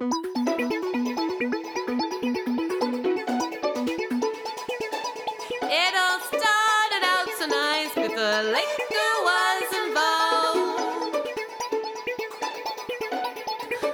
[0.00, 0.06] It
[5.96, 11.28] all started out so nice liquor was involved.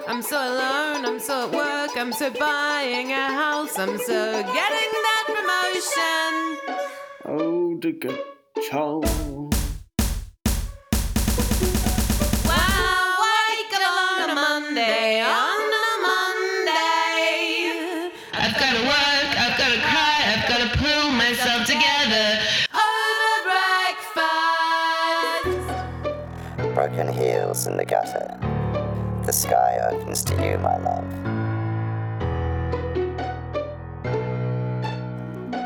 [0.07, 4.93] I'm so alone, I'm so at work, I'm so buying a house, I'm so getting
[5.09, 6.59] that promotion.
[7.25, 8.21] Oh, the good
[8.69, 9.54] child.
[18.55, 18.67] Monday.
[18.67, 22.39] I've gotta work, I've gotta cry, I've gotta pull myself together.
[22.75, 23.51] Over
[26.57, 26.75] breakfast.
[26.75, 28.39] Broken heels in the gutter.
[29.25, 31.05] The sky opens to you, my love.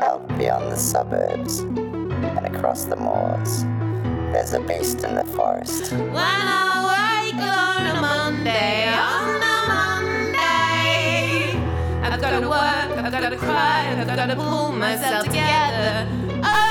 [0.01, 3.63] Out beyond the suburbs and across the moors,
[4.31, 5.91] there's a beast in the forest.
[5.91, 9.18] When I wake on a Monday, on a Monday,
[12.21, 16.05] I've gotta work, I've gotta cry, I've gotta pull myself together.
[16.43, 16.68] Over